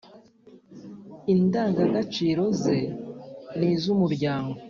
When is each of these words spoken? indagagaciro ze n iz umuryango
indagagaciro 1.33 2.43
ze 2.61 2.77
n 3.57 3.59
iz 3.71 3.83
umuryango 3.95 4.57